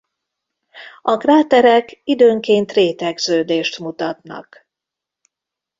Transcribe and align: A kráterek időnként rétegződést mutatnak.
A 1.01 1.17
kráterek 1.17 2.01
időnként 2.03 2.71
rétegződést 2.71 3.79
mutatnak. 3.79 4.67